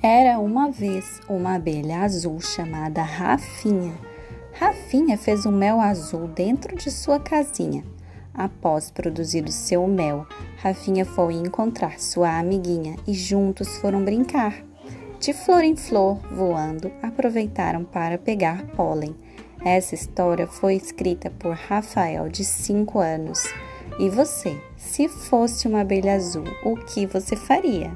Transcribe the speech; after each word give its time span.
Era 0.00 0.38
uma 0.38 0.70
vez 0.70 1.20
uma 1.28 1.56
abelha 1.56 2.02
azul 2.02 2.40
chamada 2.40 3.02
Rafinha. 3.02 3.98
Rafinha 4.52 5.18
fez 5.18 5.44
um 5.44 5.50
mel 5.50 5.80
azul 5.80 6.28
dentro 6.28 6.76
de 6.76 6.88
sua 6.88 7.18
casinha. 7.18 7.82
Após 8.32 8.92
produzir 8.92 9.44
o 9.44 9.50
seu 9.50 9.88
mel, 9.88 10.24
Rafinha 10.58 11.04
foi 11.04 11.34
encontrar 11.34 11.98
sua 11.98 12.38
amiguinha 12.38 12.94
e 13.08 13.12
juntos 13.12 13.76
foram 13.78 14.04
brincar. 14.04 14.54
De 15.18 15.32
flor 15.32 15.64
em 15.64 15.74
flor, 15.74 16.20
voando, 16.30 16.92
aproveitaram 17.02 17.82
para 17.82 18.18
pegar 18.18 18.68
pólen. 18.76 19.16
Essa 19.64 19.96
história 19.96 20.46
foi 20.46 20.76
escrita 20.76 21.28
por 21.28 21.56
Rafael, 21.56 22.28
de 22.28 22.44
5 22.44 23.00
anos. 23.00 23.42
E 23.98 24.08
você, 24.08 24.56
se 24.76 25.08
fosse 25.08 25.66
uma 25.66 25.80
abelha 25.80 26.14
azul, 26.14 26.44
o 26.64 26.76
que 26.76 27.04
você 27.04 27.34
faria? 27.34 27.90